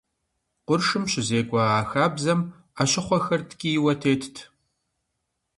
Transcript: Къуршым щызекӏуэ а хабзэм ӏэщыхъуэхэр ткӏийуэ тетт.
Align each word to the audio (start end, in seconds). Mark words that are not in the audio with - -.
Къуршым 0.65 1.03
щызекӏуэ 1.11 1.63
а 1.79 1.81
хабзэм 1.89 2.39
ӏэщыхъуэхэр 2.75 3.41
ткӏийуэ 3.49 3.93
тетт. 4.01 4.35